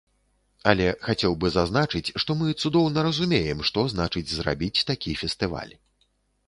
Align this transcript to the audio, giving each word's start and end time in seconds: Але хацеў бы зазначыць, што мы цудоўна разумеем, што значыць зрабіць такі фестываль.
Але 0.71 0.87
хацеў 1.07 1.35
бы 1.43 1.51
зазначыць, 1.57 2.13
што 2.23 2.37
мы 2.39 2.57
цудоўна 2.65 2.99
разумеем, 3.09 3.63
што 3.71 3.85
значыць 3.93 4.29
зрабіць 4.39 4.77
такі 4.91 5.19
фестываль. 5.23 5.73